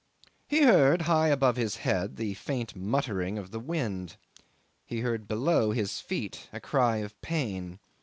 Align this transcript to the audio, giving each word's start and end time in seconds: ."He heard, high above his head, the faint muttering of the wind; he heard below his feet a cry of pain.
."He 0.47 0.63
heard, 0.63 1.03
high 1.03 1.27
above 1.27 1.57
his 1.57 1.75
head, 1.75 2.15
the 2.15 2.33
faint 2.33 2.75
muttering 2.75 3.37
of 3.37 3.51
the 3.51 3.59
wind; 3.59 4.17
he 4.83 5.01
heard 5.01 5.27
below 5.27 5.69
his 5.69 5.99
feet 5.99 6.49
a 6.51 6.59
cry 6.59 6.97
of 6.97 7.21
pain. 7.21 7.77